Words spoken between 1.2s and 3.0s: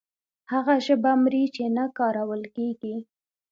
مري چې نه کارول کیږي.